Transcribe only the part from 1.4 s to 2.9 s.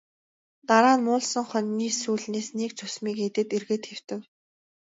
хонины сүүлнээс нэг